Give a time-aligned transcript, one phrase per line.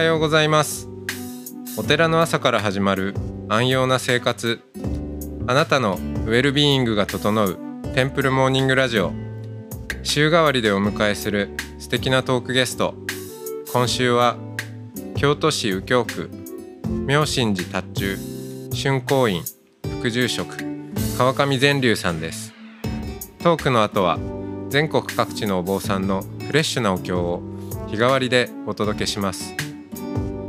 [0.00, 0.88] おはようございます。
[1.76, 3.14] お寺の朝から始まる
[3.50, 4.58] 安養な生活。
[5.46, 7.58] あなたのウェルビーイングが整う
[7.94, 9.12] テンプルモーニングラジオ。
[10.02, 12.94] 週替わりでお迎えする素敵なトークゲスト。
[13.74, 14.38] 今週は
[15.16, 16.30] 京都市右京区
[17.06, 18.18] 妙心寺達中
[18.74, 19.42] 春光院
[20.00, 20.56] 副住職
[21.18, 22.54] 川上善龍さんです。
[23.42, 24.18] トークの後は
[24.70, 27.42] 全国各地のお坊さんのフレッシュなお経を
[27.88, 29.69] 日替わりでお届けします。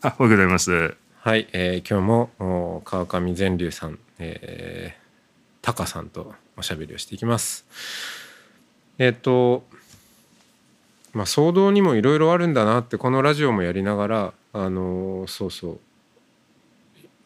[0.00, 0.94] あ、おはようございます。
[1.16, 2.06] はい、えー今日
[2.38, 5.00] も川上善龍さん、えー、
[5.60, 7.66] タカさんとおしゃべりをしていきます。
[8.98, 9.64] えっ、と
[11.12, 15.80] まあ騒動にもいろいろあるんだなってこのラジオもやりながらあのーそうそ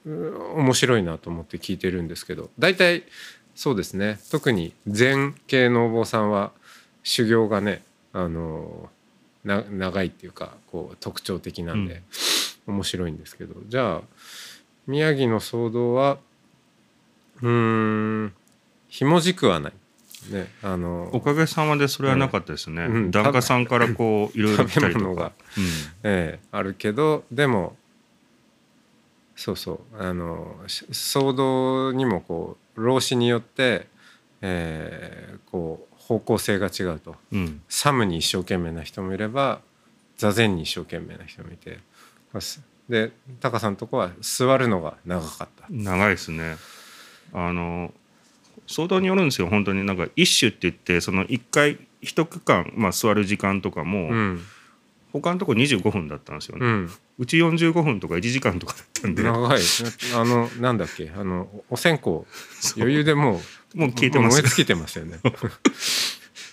[0.07, 0.11] う
[0.57, 3.05] 面白いなと思って聞いてるんですけど大体
[3.55, 6.53] そうですね特に禅系のお坊さんは
[7.03, 7.83] 修行がね
[8.15, 9.03] あのー
[9.45, 12.03] な長いっていうかこう特徴的なんで、
[12.67, 14.03] 面白いんですけどじゃあ
[14.87, 16.19] 宮城の騒動は
[17.41, 18.33] うーん
[18.89, 19.73] ひもじくはない。
[20.31, 22.85] ね、あのおかげさまでそれはなかったですね。
[22.85, 25.33] うん檀家さんからこういろいろ来たりとか。
[26.05, 27.77] ええあるけどでも
[29.35, 33.89] そうそうあのし騒動にもこう老子によって、
[34.43, 37.41] えーこう方向性が違うとうん。
[37.41, 37.63] うん。
[37.69, 39.61] サムに一生懸命な人もいれば
[40.17, 41.79] 座禅に一生懸命な人もいて
[42.89, 45.67] でタカさんのとこは座るのが長かった。
[45.71, 46.57] 長いですね。
[47.33, 47.93] あの
[48.67, 54.41] 相当によるんですよ本当になんか一種って言ってその一回一区間まあ座る時間とかも、うん
[55.13, 56.65] 他のとこ25分だったんですよね。
[56.65, 59.61] うん、うち45分とか1時間とかだったんで、も長い
[60.17, 62.23] あのなんだっけあのお線香
[62.79, 63.41] 余裕でも
[63.75, 64.43] うう消えてますもう燃え。
[64.43, 65.19] 尽きてますよね。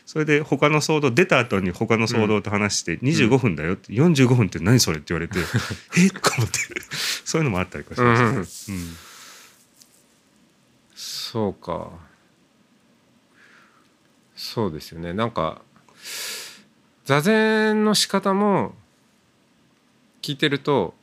[0.09, 5.38] それで他の騒動出た後に他の騒動と話して25分だよって45分って何それって言われて
[6.00, 6.08] え？
[6.08, 6.58] っ とか思って。
[7.24, 8.31] そういうのもあったりとかしましたね。
[8.31, 8.40] うん。
[8.40, 8.46] うん。
[10.96, 11.92] そうか。
[14.36, 15.14] そうですよね。
[15.14, 15.62] なんか
[17.06, 18.74] 座禅の仕方も
[20.24, 20.96] 聞いてると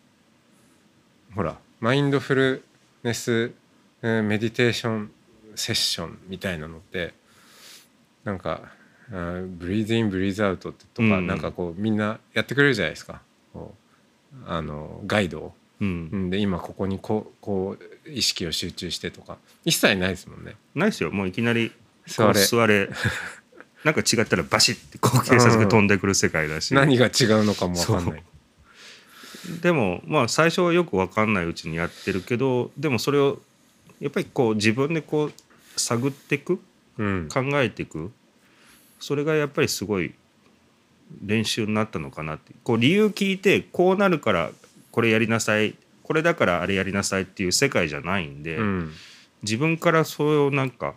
[1.33, 2.65] ほらマインドフル
[3.05, 3.53] ネス
[4.03, 5.13] えーメディテーション
[5.55, 7.15] セッションみたいなのって
[8.25, 8.75] なんか
[9.11, 11.27] ブリーズインブリーズアウトとか、うん。
[11.27, 13.21] なんかこうみんなやってくれるじゃないですか。
[14.47, 15.55] あのガイドを。
[15.81, 16.09] うん。
[16.13, 19.39] うんで今ここにこうこう意識を集中してとか。
[19.65, 20.57] 一切ないですもんね。
[20.75, 21.11] ないですよ。
[21.11, 21.73] もういきなり
[22.07, 22.45] 座れ。
[22.45, 22.91] 座れ。
[23.85, 28.25] なんか違ったらバシッてこう警察が飛んでくる世界だし、 何が違うのかも分かんない。
[29.63, 33.41] でもまあ最初はよく分かんないうちにやってるけどでもそれを
[34.01, 35.33] やっぱりこう自分でこう
[35.77, 36.59] 探っていく
[36.99, 38.11] うん、考えていく
[38.99, 40.15] それがやっぱりすごい
[41.25, 42.53] 練習になったのかなって。
[42.65, 44.51] こう理由聞いてこうなるから
[44.91, 45.75] これやりなさい。
[46.03, 48.93] これだからあれやりなさいっていう世界じゃないんで、うん。
[49.43, 50.95] 自分からそれをなんか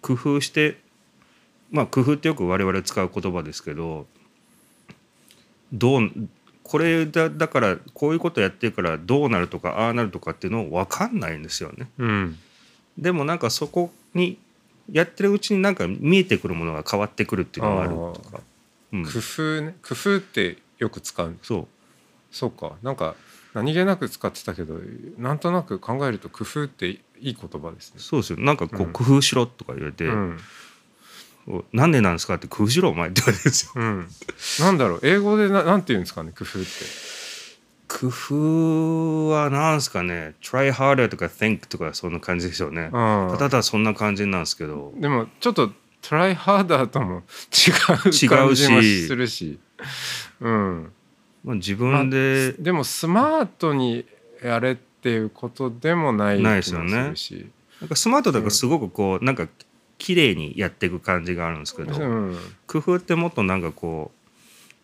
[0.00, 0.78] 工夫して
[1.70, 4.06] まあ工夫ってよく我々使う言葉ですけど
[5.72, 6.10] どう
[6.62, 11.88] これだだからこういうことやってるからどうなるとかああなるとかっていうのを分かんないんですよね。
[11.98, 12.38] うん。
[12.98, 14.38] でもなんかそこに
[14.92, 18.40] やってるうちになんか見えてくるものが変わってくるっていうのがあるとか、
[18.92, 19.74] うん、工夫ね。
[19.82, 21.66] 工夫ってよく使うそう。
[22.30, 22.72] そうか。
[22.82, 23.14] なんか
[23.54, 24.78] 何気なく使ってたけど
[25.18, 27.96] なんとなく考えると工夫っていい言葉ですね。
[27.98, 28.38] そうですよ。
[28.38, 28.92] なんかこううん。
[28.92, 30.38] 工夫しろとか言われてうん
[31.72, 33.72] 「なんでなんですか?」って「工夫しろお前」って言われるんですよ。
[33.74, 34.08] うん、
[34.60, 35.00] なんだろう。
[35.02, 37.19] 英語でななんて言うんですかね工夫って。
[37.90, 42.90] 工夫はなんですかね「try harder」とか「think」とかそんな感じでしょうね。
[42.92, 43.36] うん。
[43.36, 44.94] ただそんな感じなんですけど。
[44.96, 49.58] でもちょっとトライハーダーとも違う感じもするし、
[50.40, 50.92] うん、
[51.44, 54.06] まあ、自分ででもスマートに
[54.42, 56.92] やれっていうことでもないないですよね。
[56.92, 59.48] なんかスマートだからすごくこうなんか
[59.98, 64.12] 綺麗にやっていく感じがあるんですけど、うん、工夫ってもっとなんかこ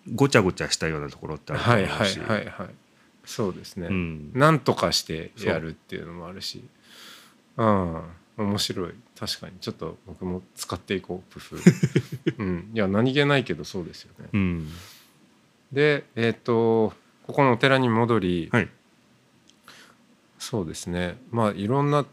[0.08, 2.68] うごちゃごちゃしたようなところってあるとはいはい思うし、はいはい
[3.26, 4.30] そうですね、うん。
[4.34, 6.64] なんとかしてやるっていうのもあるし。
[7.56, 8.02] うん。
[8.38, 8.94] 面白い。
[9.18, 9.58] 確かに。
[9.60, 11.34] ちょっと僕も使っていこう。
[11.34, 11.40] 工
[12.36, 12.70] 夫うん。
[12.72, 14.28] いや何気ないけどそうですよね。
[14.32, 14.68] うん。
[15.72, 16.94] でえっ、と
[17.26, 18.68] ここのお寺に戻り、はい。
[20.38, 21.18] そうですね。
[21.32, 22.06] まあいろんな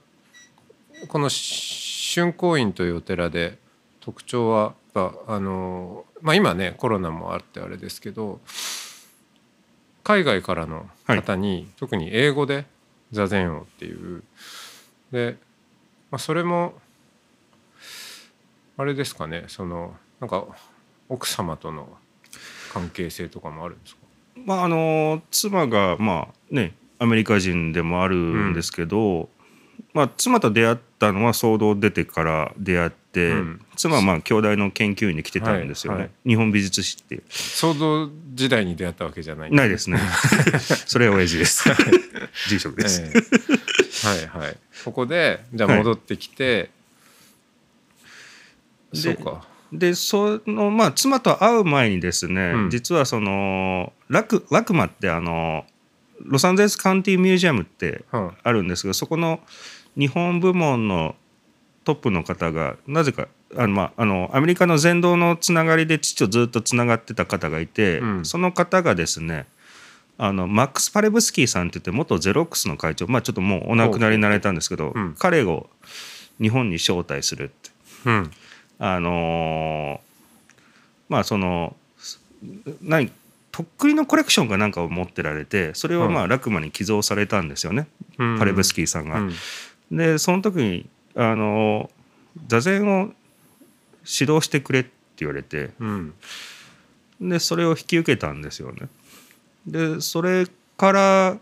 [1.07, 3.60] この春光院というお寺で
[4.00, 8.39] 特徴はあの、まあ、今ねコロナもあってあれですけど
[10.03, 12.65] 海外からの方に、特に英語で
[13.11, 14.23] 座禅をっていう。
[15.11, 15.38] で、
[16.11, 16.73] まあ、それも
[18.77, 19.45] あれですかね。
[19.47, 20.45] そのなんか
[21.09, 21.88] 奥様との
[22.73, 24.01] 関係性とかもあるんですか？
[24.45, 29.27] まああの妻がまあねアメリカ人でもあるんですけど、うん、
[29.93, 37.23] まあ、妻と出会ったのは騒動出てから出会って、うん、妻はまあ兄弟の研究員に来てたんですよね、はいはい、日本美術史っていう。
[37.29, 39.51] 騒動時代に出会ったわけじゃない。
[39.51, 39.99] ないですね。
[40.87, 41.69] それは親父です。
[42.49, 44.57] 住職です、えー、はいはい。
[44.83, 46.63] ここでじゃあ戻ってきて、は
[48.93, 49.45] い、そうか。
[49.71, 55.65] でそのまあ妻と会う前にですね、うん、実はそのラクラクマってあの
[56.23, 59.39] ロサンゼルスカウンティミュージアムってあるんですが、そこの
[59.97, 61.15] 日本部門の
[61.83, 69.45] トップの方がなぜかあの、まあ、あのアメリカの全道のつながりで父とずっとつながってた方がいて、うん、その方がですね
[70.17, 75.69] あのマックス・パレブスキーさんって言って元ゼロックスの会長、まあ、ちょっともうお亡くなりになられたんですけど、うん、彼を
[76.41, 77.71] 日本に招待するって。
[78.05, 78.31] うん。
[78.79, 79.99] あのー、
[81.09, 81.75] まあその
[82.81, 83.11] 何
[83.53, 89.19] とっくりのコレクションかなんかを持ってられてそれをまあラクマに寄贈されたんですよね、うん、パレブスキーさんが。
[89.19, 89.33] うん、
[89.91, 91.91] でその時にあの
[92.47, 93.13] 座禅を
[94.19, 96.13] 指導してくれって言われて、うん、
[97.21, 98.89] でそれを引き受けたんですよね。
[99.67, 101.38] でそれから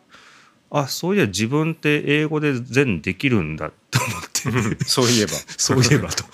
[0.69, 4.19] あそういや自分って英語で禅できるんだと思
[4.68, 4.84] って。
[4.84, 5.31] そういえば。
[5.58, 6.25] そういえばと。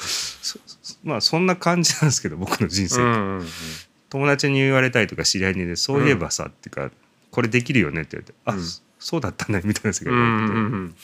[1.03, 3.47] まあそんな感じなんですけど僕の人生、うんうんうん、
[4.09, 6.91] 友達に言われたりとか知り合いに、ね「そういえばさ」っていうか
[7.31, 8.63] 「これできるよね」って言われて「あ、うん、
[8.99, 10.59] そうだったね」みたいな世界があって、うん。
[10.59, 10.95] うん、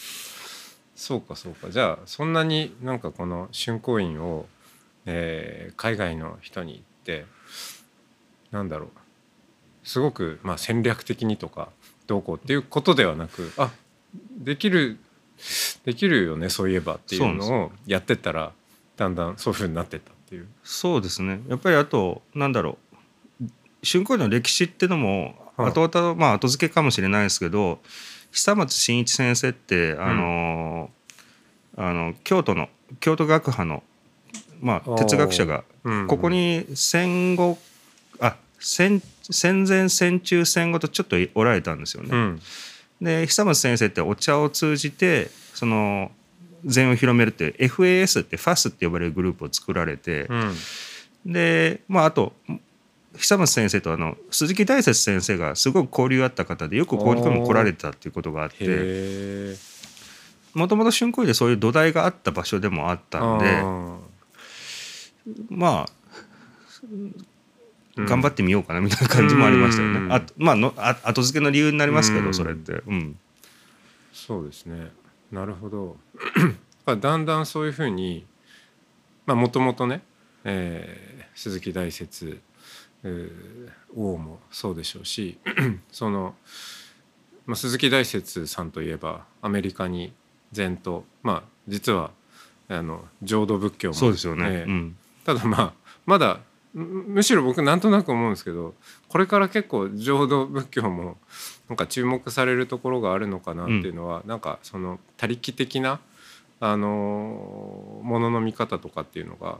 [0.95, 1.69] そうかそうか。
[1.69, 4.47] じゃあそんなになんかこの春光院を、
[5.05, 7.25] えー、海外の人に言って
[8.51, 8.89] なんだろう
[9.83, 11.69] すごくまあ戦略的にとか
[12.07, 13.71] どうこうっていうことではなくあ
[14.37, 14.97] できる
[15.83, 18.53] できるよねそういえばっていうのをやってったら
[18.95, 20.47] だんだんそういうふうになってったっていう。
[20.63, 21.41] そうですね。
[21.47, 22.92] やっぱりあとなんだろう
[23.83, 27.79] 春光の歴史っていうのも後々、まあ後付けかもしれないですけど
[28.31, 30.89] 久松真一先生ってあの、
[31.77, 32.69] うん、あの京都の
[32.99, 33.83] 京都学派の、
[34.61, 35.63] まあ、哲学者が
[36.07, 37.57] ここに戦後
[38.19, 42.09] あ戦戦前戦中戦後とちょっとおられたんですよね。
[42.11, 42.41] うん、
[43.01, 46.11] で久松先生ってお茶を通じてその
[46.65, 52.33] 禅を広めるって FAS って FAS って呼ばれるグループを作られて、うん、でまああと
[53.17, 59.55] 久松先生とあの鈴木大拙先生がすごく交流あった方でよく交流会も来られてたっていうことがあって
[60.53, 63.63] もともと春光でそういう土台があった場所でもあったんで
[65.49, 65.89] まあ
[67.95, 69.99] 頑張ってみようかなみたいな感じもありましたよね。
[69.99, 72.81] うん、あまあのあ後付けの理由になりますけど、それって。
[72.87, 73.17] うん、
[74.11, 74.91] そうですね。
[75.31, 75.97] なるほど。
[76.99, 78.25] だんだんそういうふうに
[79.27, 80.01] もともとね、
[80.43, 81.91] えー、鈴木大
[83.03, 85.37] 拙王もそうでしょうし
[85.91, 86.35] その、
[87.45, 90.13] まあ、鈴木大拙さんといえばアメリカに
[90.51, 92.11] 禅とまあ実は
[92.69, 95.73] あの浄土仏教もそうですよね、えーうん、ただまあ
[96.05, 96.39] まだ
[96.73, 98.73] むしろ僕なんとなく思うんですけど
[99.07, 101.17] これから結構浄土仏教も
[101.69, 105.99] なんか注目されるところがあるのかなっていうのは、うん、なんかその他力的な
[106.59, 109.59] あのものの見方とかっていうのが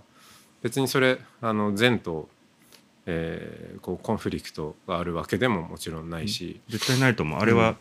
[0.63, 2.29] 別にそれあの善と、
[3.05, 7.39] えー、こうコンフリクトがあるわけでももちろんないし、絶対ないと思う。
[7.39, 7.77] あれは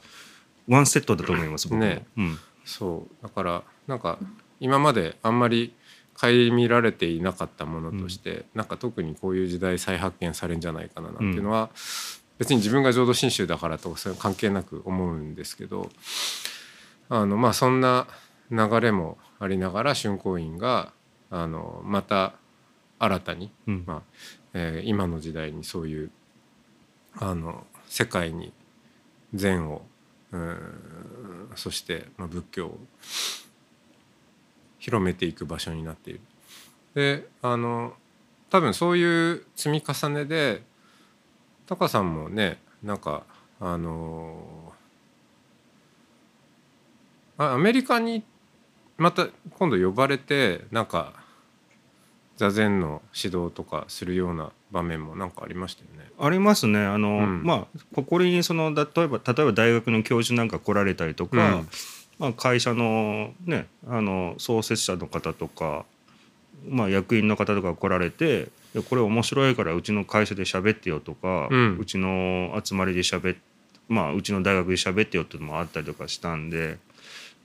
[0.69, 3.23] ワンセットだと思います、僕ね、うん、そう。
[3.23, 4.19] だからなんか
[4.61, 5.75] 今まであんまり
[6.15, 11.69] 顧みられていなかったものとして、うん、なんか特にこういう時代再発見されるんじゃないかななんていうのは、うん、
[12.39, 15.91] 別に自分が浄土真宗だからとかそれ関係なく思うんですけど
[17.09, 18.07] あのまあそんな
[18.51, 20.93] 流れもありながら春光院が
[21.31, 22.35] あのまた
[22.99, 24.03] 新たに、うん、まあ
[24.55, 26.11] えー、今の時代にそういう
[27.15, 28.53] あの世界に
[29.35, 29.83] 禅を
[30.33, 30.37] う
[31.57, 32.79] そして、まあ、仏教を
[34.79, 36.21] 広めていく場所になっている。
[36.95, 37.95] であの
[38.51, 40.63] 多分そういう積み重ねで
[41.67, 43.25] タカさんもねなんか
[43.61, 44.73] あの
[47.39, 48.25] アメリカに
[48.99, 51.22] また今度呼ばれてなんか
[52.37, 56.11] 座禅の指導とかするような場面もなんかありましたよね。
[56.19, 56.81] ありますね。
[56.81, 61.69] あの、うん、まあここにその例えば例えば大学の教授なんか来られたりとか、うん、
[62.19, 65.85] まあ、会社の,、ね、あの創設者の方とか、
[66.69, 73.37] まあ、役員の方とか来られて「いやこれ面白いからうちの会社で喋ってよ」とか、うんちの集まりで喋っ
[73.89, 76.79] まあうちの大学で喋ってよっていうのもあったりとかしたんで。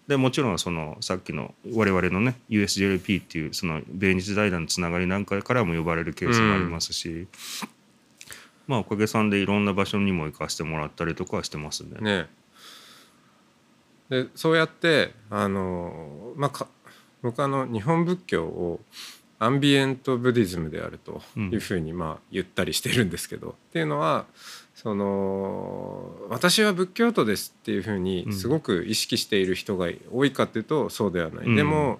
[0.07, 7.27] でもちろんそのさっきの我々のね USJLP っていうその米日財団のつながりなんかからも呼ばれるケースもありますし、
[8.67, 11.99] まあおかげさんでいろんな場所にも行かせてもらったりとかはしてますね。
[11.99, 12.27] ね
[14.09, 16.67] でそうやってあのまあか
[17.21, 18.79] 僕あの日本仏教を
[19.39, 24.25] アンビエントブディズムであるというふうにまあ言ったりしてるんですけど、っていうのは
[24.77, 31.47] その私は仏教徒ですっていうふうにすごく意識している人が多いかっていうとそうではない。
[31.47, 31.55] うん。
[31.55, 31.99] でも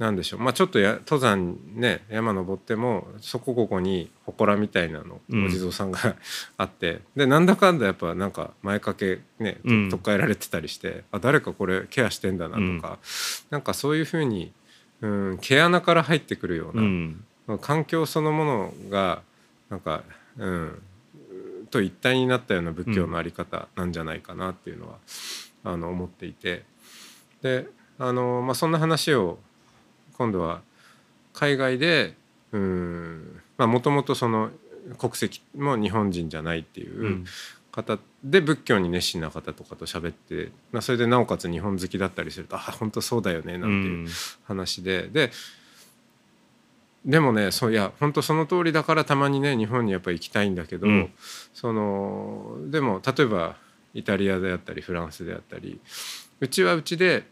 [0.00, 0.40] なんでしょう。
[0.40, 5.46] まあちょっとや登山ね山登ってもそこここに祠みたいなのうん。
[5.46, 6.16] お地蔵さんが
[6.58, 7.02] あって。
[7.14, 9.88] でなんだかんだやっぱなんか前掛けねうん。
[9.88, 12.98] とっかえられてたりして、あ誰かこれケアしてんだなとか、
[13.50, 14.50] なんかそういうふうに、
[15.02, 16.82] うん、毛穴から入ってくるようう
[17.46, 19.22] な、ん環境そのものが
[19.70, 20.02] なんか、
[20.36, 20.82] うん、
[21.76, 24.96] と一体になったような仏教のあり方なんじゃないかなっていうのは、
[25.64, 26.64] あの思っていて。
[27.42, 27.66] で
[27.98, 29.38] あの、まあ、そんな話を
[30.14, 30.62] 今度は
[31.32, 32.14] 海外で
[32.52, 34.50] うんもともとその
[34.98, 37.24] 国籍も日本人じゃないっていううん。
[37.72, 44.08] 方で仏教に熱心な方とかと喋って、まあ、それでなおかつ日本好きだったりすると「あ本当そうだよね」なんていう
[44.44, 45.30] 話で、で
[47.06, 51.12] でもねそういや本当その通りだからたまにね日本にやっぱり行きたいんだけど、うん。
[51.54, 53.56] そのでも例えば
[53.94, 55.80] イタリアであったりフランスであったり
[56.40, 57.24] うちはうちで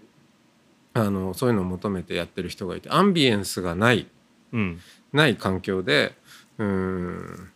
[0.94, 4.06] あのそういうのを求めてやってる人がいてアンビエンスがない
[4.52, 4.80] うん。
[5.12, 6.14] ない環境で
[6.58, 7.48] うん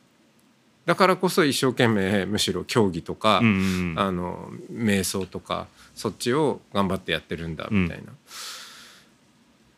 [0.86, 8.12] だからこそ一生懸命むしろ競技とか、うんあの瞑想とかそっちを頑張ってやってるんだみたいな。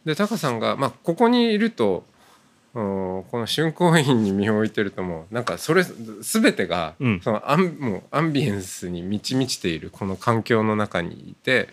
[0.05, 2.05] でタカさんが、まあ、ここにいるとお
[2.73, 7.21] この春光院に身を置いてるともうなんかそれ全てが、うん。
[7.21, 11.69] そのアンもうアンビエンスに満ち満ちているこの環境の中にいて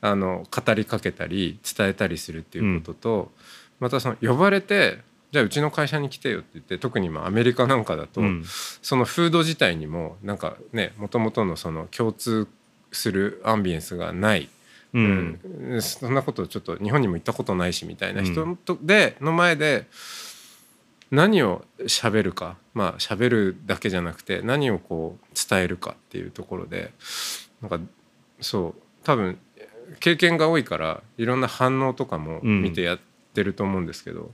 [0.00, 3.32] あの語りかけたり伝えたりするっていうことと、
[3.80, 4.98] またその呼ばれて
[5.30, 8.44] じゃあうちの会社に来てよって言って特にまあアメリカなんかだと、うん。
[8.46, 12.48] そのフード自体にもなんかねもともとのその共通
[12.92, 14.48] するアンビエンスがない、
[14.92, 15.40] うん。
[15.70, 19.86] うんそんなことちょっと日本にも行ったことないしみたいな人と、での前で
[21.10, 22.56] 何を喋るか。
[22.74, 26.92] まあ喋るだけじゃなくて何をこう伝えるかっていうところで
[27.60, 27.80] なんか
[28.40, 29.36] そう多分
[29.98, 32.98] 経験が多いからいろんな反応とかも見てやっ
[33.34, 34.30] てると思うんですけど、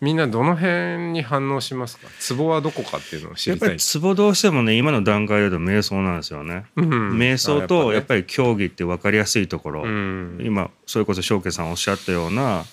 [0.00, 2.08] みんなどの辺に反応しますか？
[2.18, 3.68] ツボはどこかっていうのを知りたい。
[3.68, 6.66] やっぱりツボどうしてもね今の段階だと瞑想なんですよね。
[6.76, 7.16] うん。
[7.16, 10.38] 瞑想とやっり、ぱり競技って分かりやすいところ、うん。
[10.42, 12.64] 今それこそ翔慶さんおっしゃったような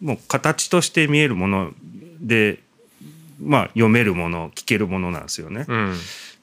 [0.00, 1.72] もう形として見えるもの
[2.20, 2.60] で
[3.42, 5.66] まあ読めるもの聞けるものなんですよね。
[5.68, 5.94] うん。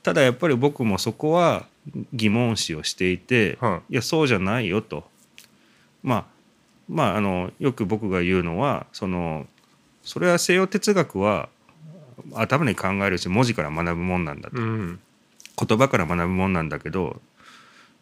[0.04, 1.66] ただやっぱり僕もそこは
[2.14, 5.04] 疑問視をしていて、はいやそうじゃないよと。
[6.04, 6.26] まあ
[6.88, 9.48] まああのよく僕が言うのはその
[10.04, 11.50] それは西洋哲学は
[12.34, 15.00] 頭に考えるし文字から学ぶもんなんだと、うん。
[15.58, 17.22] 言葉から学ぶもんなんだけど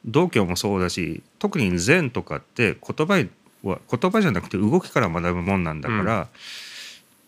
[0.05, 3.25] 道教もそうだし特に禅とかって言葉
[3.63, 6.27] は言葉じゃなくて動きから学ぶもんなんだから、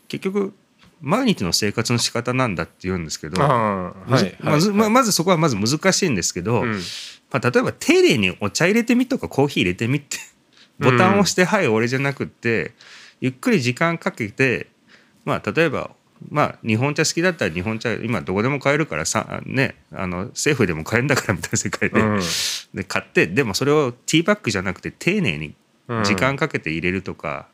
[0.08, 0.54] 結局
[1.02, 4.94] 毎日の生活の仕方なんだって言うんですけど、はいまずまはい。
[4.94, 6.80] まずそこはまず難しいんですけど、うん。
[7.32, 10.18] まあ、例えば丁寧にお茶入れてみとかコーヒー入れてみって
[10.80, 12.74] ボタンを押して「はい俺」じゃなくって
[13.22, 14.68] ゆっくり時間かけて
[15.24, 15.92] まあ例えば
[16.30, 22.20] まあ日本茶好きだったら日本茶今どこでも買えるからさねあの政府でも買えるんだからみたいな世界で,、うん。
[22.74, 25.56] で買ってでもそれをティーバッグじゃなくて丁寧に
[25.88, 26.04] うん。
[26.04, 27.48] 時間かけて入れるとか、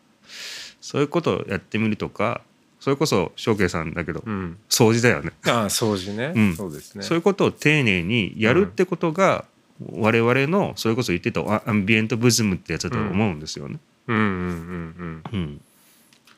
[0.79, 2.41] そういうことをやってみるとか
[2.79, 4.57] それこそ翔慶さんだけど、うん。
[4.69, 5.31] 掃除だよね。
[5.45, 6.55] ああ掃除ね、うん。
[6.55, 7.03] そうですね。
[7.03, 9.45] そういうことを丁寧にやるってことが、
[9.91, 13.79] 我々のそれこそ言ってたアアンビエントブズムってやつだと思うんですよね。
[14.07, 15.39] うんうんうんうん。
[15.39, 15.61] うん。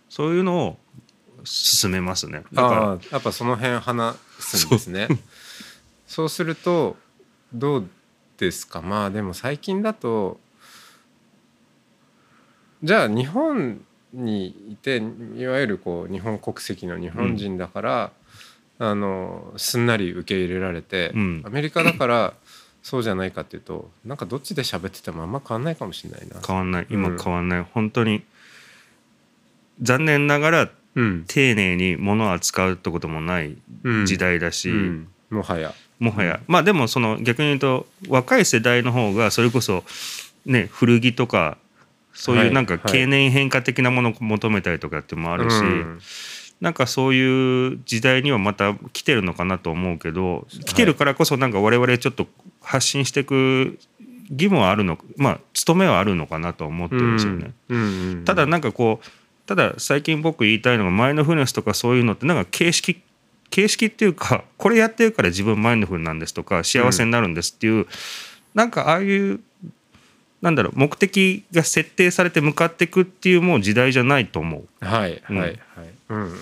[0.09, 0.77] そういうのを
[1.43, 2.43] 進めますね。
[2.53, 5.07] だかああやっぱその辺話すんですね。
[6.07, 6.29] そう。
[6.29, 6.97] すると
[7.53, 7.89] どう
[8.37, 8.81] ですか？
[8.81, 10.39] まあでも最近だと
[12.83, 13.81] じゃあ日本
[14.13, 14.97] にいて
[15.37, 18.11] いわゆるこう日本国籍の日本人だから、
[18.79, 21.43] あのすんなり受け入れられて、うん。
[21.45, 22.33] アメリカだから
[22.81, 26.35] そうじゃないかっていうとなんかどっちで喋っててもあんま変わんないかもしれないな。
[26.35, 26.87] ら変わんない。
[26.89, 27.17] 今うん。
[27.17, 28.23] 変わんない、本当に
[29.81, 31.25] 残念ながらうん。
[31.27, 34.05] 丁寧に物を扱うってこともないうん。
[34.05, 35.07] 時代だし、うん。
[35.29, 35.73] もはや。
[35.99, 39.83] もはや、まあでもその逆に言うと若い世代の方がそれこそ
[40.45, 41.57] ね古着とか
[42.13, 42.91] そういうなんかはいはい。
[42.93, 45.99] 経年変化的なものを求めたりとかってもあるし、うん。
[46.61, 52.27] なんかそういう時代にはまた来てるのかなと思うけど来てるからこそなんか我々ちょっと
[52.69, 53.79] 発信していく
[54.29, 57.51] 義務はあるのまあ務めはあるのかなとは思ってるんですよね。
[57.69, 59.07] うんうんただなんかこう
[59.47, 63.01] ただ最近僕言いたいのがマインドフルネスとかそういうのってなんか形式
[63.49, 67.87] 形式っていうかこれやってるから自分マインドフルなんですとか幸せになるんですっていう、
[68.53, 69.39] なんかああいう
[70.43, 74.85] なんだろう目的が設定されて向かっていくっていうもう時代じゃないと思う。
[74.85, 75.59] はいうんはいはい
[76.09, 76.39] うんうんうん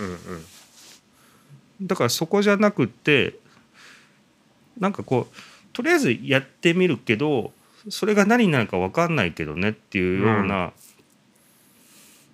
[1.84, 3.36] だからそこじゃなくって
[4.78, 5.36] なんかこう
[5.78, 7.52] とりあえずやってみるけど
[7.90, 10.74] それが何になるか分かんないけどねっていうような、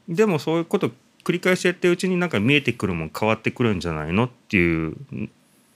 [0.08, 0.92] でもそういうこと
[1.26, 4.96] 繰り返しやってるうちになんか見えてくるもん変わってくるんじゃないのっていう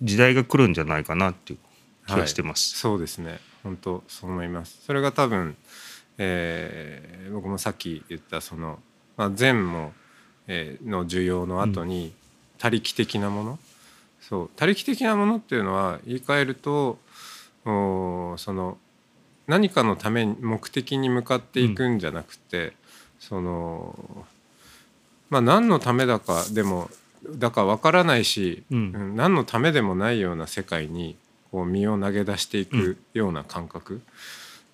[0.02, 1.60] 時代が来るんじゃないかなっていう
[2.08, 2.78] 気がしてます。
[2.78, 3.42] そうですね。
[3.64, 4.80] 本当そう思います。
[4.86, 5.58] それが多分、
[6.18, 8.80] えー僕もさっき言ったその、
[9.18, 9.92] まあ、善も、
[10.48, 12.14] えーの需要の後に
[12.60, 13.60] 他力的なもの、
[14.22, 14.50] そう。
[14.56, 16.98] 他力的なものっていうのは言い換えると
[17.68, 18.78] その
[19.48, 22.74] 何かのために目的に向かっていくんじゃなくて、
[23.20, 24.26] その
[25.30, 26.90] まあ何のためだかでも
[27.30, 28.92] だかわからないし、うん。
[28.96, 31.18] うん何のためでもないような世界に
[31.52, 34.02] こう身を投げ出していくような感覚、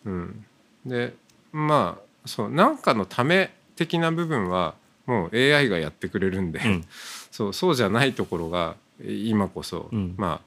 [0.05, 0.45] うん。
[0.85, 1.13] で
[1.51, 6.85] まあそう何かのため的な部分はもう AI がやってくれるんで、うん。
[7.31, 10.41] そうそうじゃないところが今こそ、うんま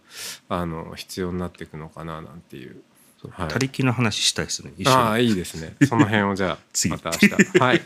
[0.49, 2.83] ああの必要になっていくのかななんていう。
[3.31, 5.75] はい他力の話したいですねああいいですね。
[5.89, 7.31] その辺をじゃあ次また明日。
[7.59, 7.83] はい。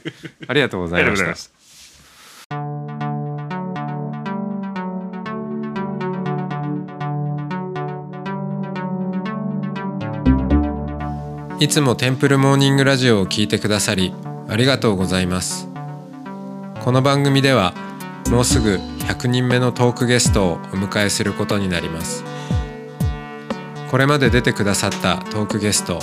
[0.49, 1.61] ありがとうございました
[11.61, 14.15] いつもテンプルモーニングラジオを聞いてくださり
[14.49, 15.69] ありがとうございます
[16.83, 17.75] この番組では
[18.31, 22.23] もうすぐ100人目のトークゲストをお迎えすることになります。
[23.91, 25.99] これまで出てくださったトークゲスト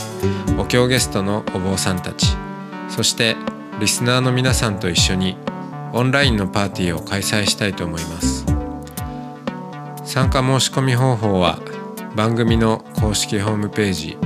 [0.58, 2.36] お経ゲストのお坊さんたち
[2.90, 3.38] そして
[3.80, 5.38] リスナーの皆さんと一緒に
[5.94, 8.46] オンラインのパーティーを開催したいと思います。
[10.04, 11.60] 参加申し込み方法は
[12.14, 14.18] 番組の公式ホームページ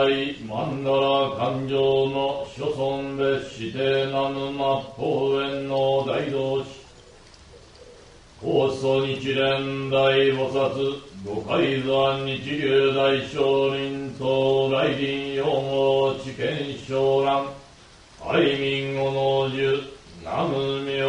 [0.00, 0.06] 来
[0.48, 6.70] 曼荼羅勘定の諸存別指定南沼末法園の大同士
[8.40, 17.44] 高祖日蓮大菩薩五海山日流大聖人と来臨用語知見昇乱
[18.26, 19.82] 愛民五能樹
[20.24, 21.04] 南無明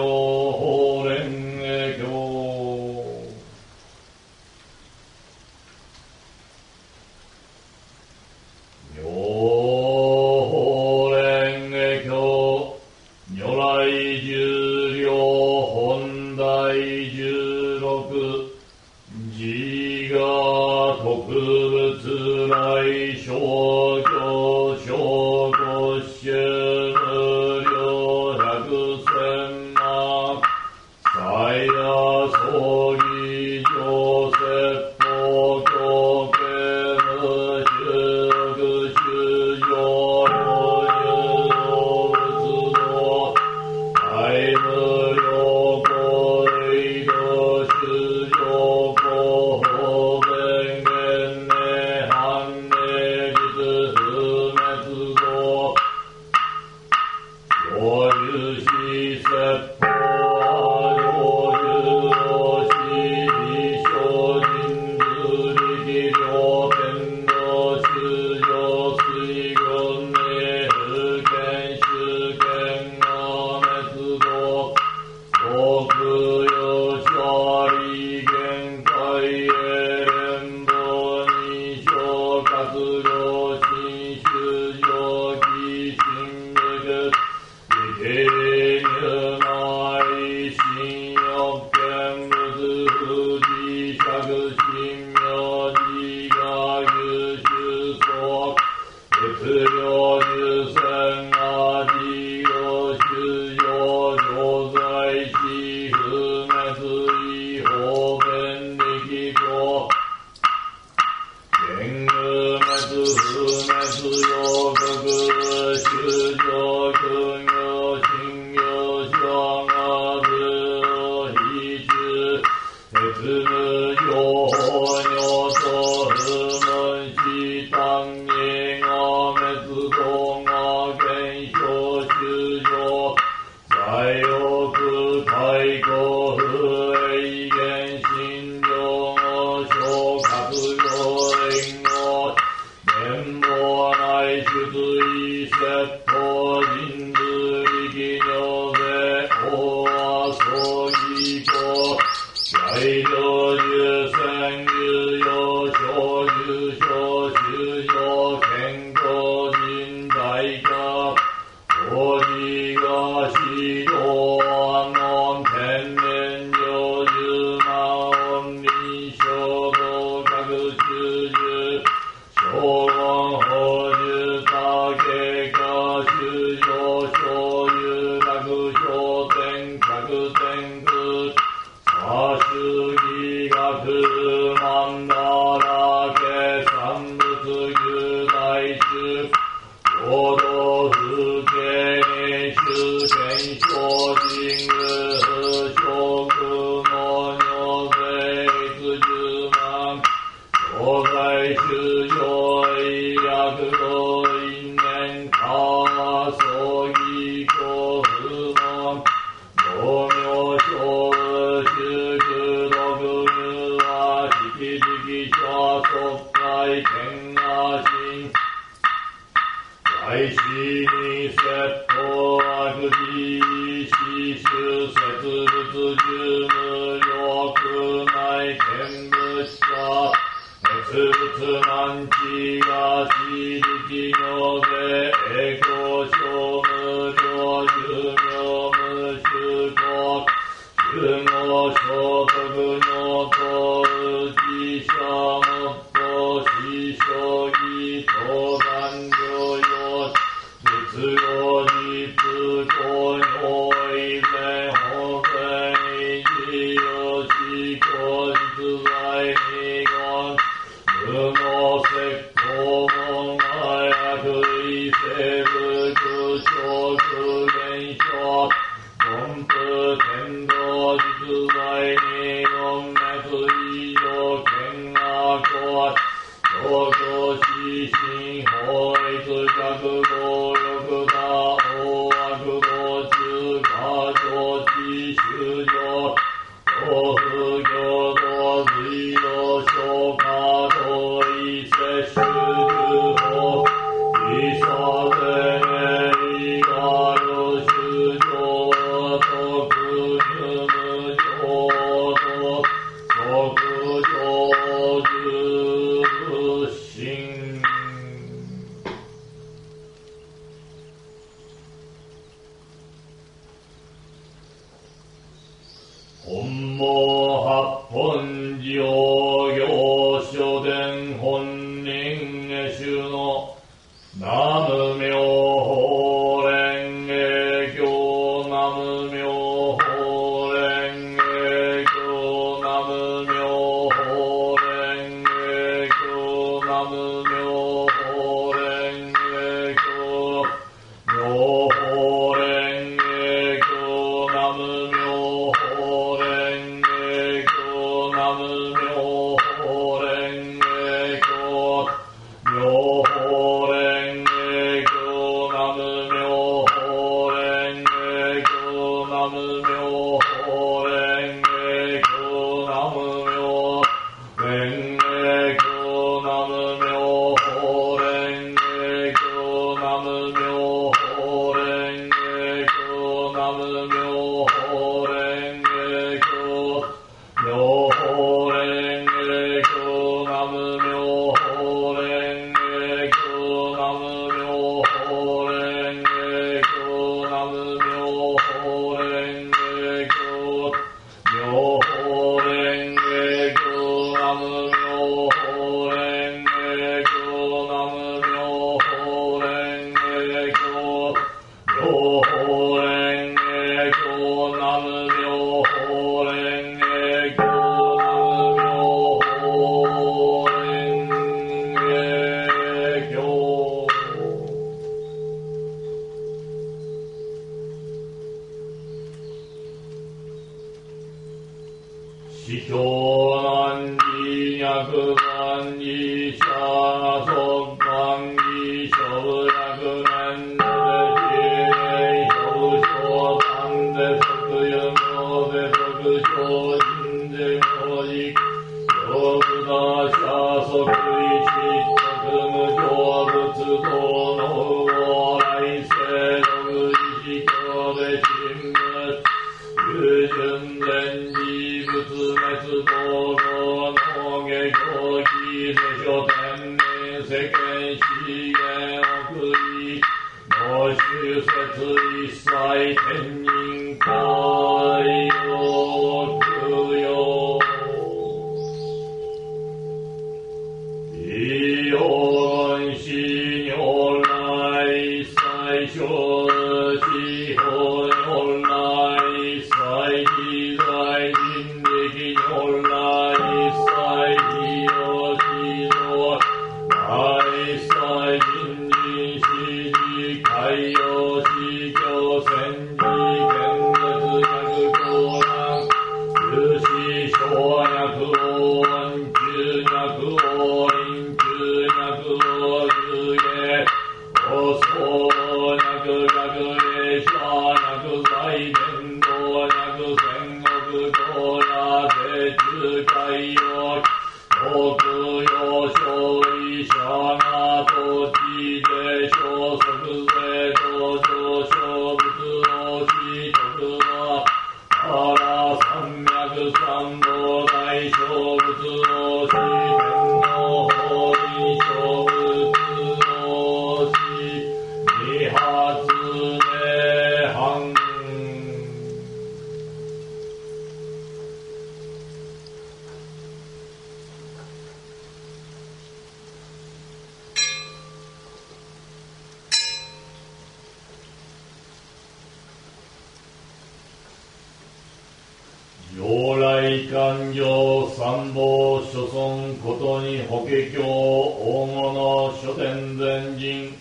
[559.84, 563.96] ことに法華経大の書店前人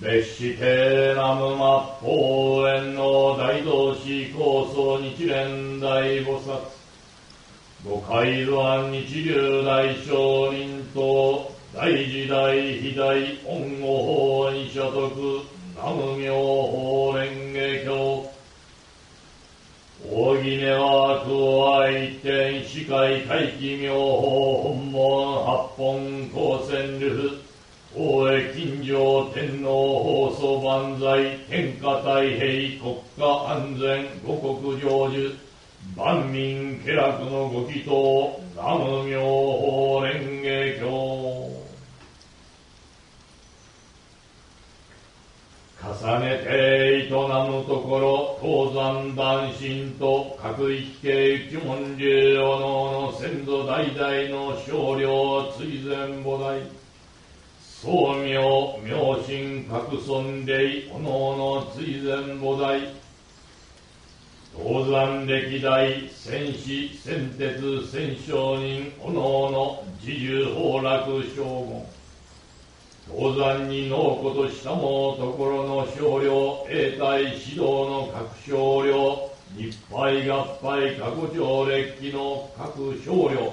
[0.00, 6.60] 別紙帝南無末法園の大同志構想日蓮大菩薩
[7.84, 10.12] 五海山日流大聖
[10.52, 13.14] 人と大時代非大
[13.46, 15.42] 恩護法に所得
[15.76, 17.47] 南無妙法蓮
[20.18, 27.38] 大宜根は空愛一点司会会期妙法本門八本高専流
[27.94, 35.30] 大江金城天皇放送万歳天下太平国家安全五国成就。
[35.94, 41.57] 万民家楽のご祈祷南無妙法蓮華経。
[45.88, 56.60] 重ねて営むところ東山男神と各域系一門流おのの先祖代々の少量追善母大
[57.58, 62.80] 宗明明神各尊霊おのの追善母大
[64.54, 71.97] 東山歴代戦士戦鉄戦商人おのの自重崩落将軍。
[73.10, 83.52] 東山に納子としたもところの少量永代指導の各少量日配合配過去上列記の各少量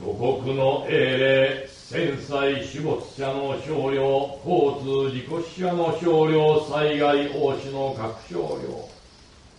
[0.00, 8.88] 五国の英霊戦災死没者の少量交通事故死者の少量災害応死の各少量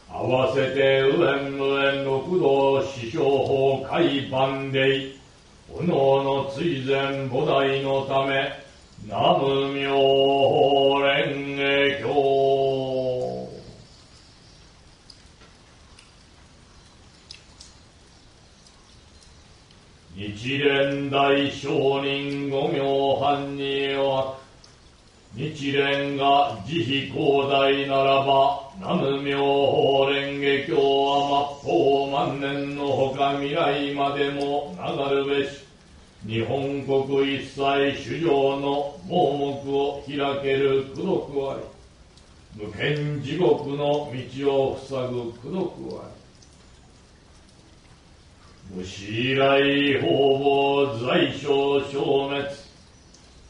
[0.09, 5.13] 合わせて右縁無縁六道死傷法海万霊
[5.77, 8.49] おのおの追善菩提のため
[9.03, 12.15] 南無妙法蓮華経。
[20.15, 22.79] 日蓮大聖人五名
[23.19, 24.37] 半には
[25.35, 35.64] 日蓮が慈悲広大ならば南無妙法蓮華経は末法万年のほか未来までも流るべし。
[36.27, 42.65] 日本国一切主上の盲目を開ける功徳あり。
[42.65, 46.09] 無権地獄の道を塞ぐ功徳あ
[48.71, 48.75] り。
[48.75, 52.65] 無視以来方々在所消滅。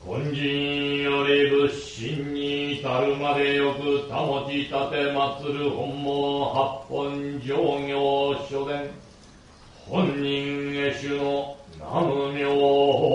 [0.06, 7.56] 根人より仏心に至るまでよく保ち立て祀る本門八本上
[7.88, 8.92] 行書伝
[9.88, 11.55] 本人下手の
[11.92, 13.15] 南無妙